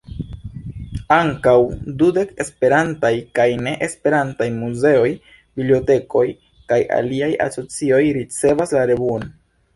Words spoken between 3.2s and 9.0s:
kaj ne-Esperantaj muzeoj, bibliotekoj kaj aliaj asocioj ricevas la